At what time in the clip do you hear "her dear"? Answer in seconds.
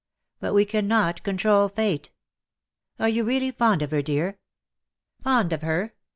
3.91-4.39